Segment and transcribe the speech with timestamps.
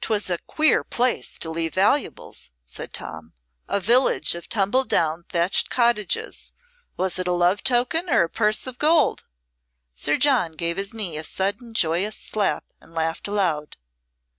[0.00, 3.34] "'Twas a queer place to leave valuables," said Tom
[3.68, 6.54] "a village of tumble down thatched cottages.
[6.96, 9.26] Was't a love token or a purse of gold?"
[9.92, 13.76] Sir John gave his knee a sudden joyous slap, and laughed aloud.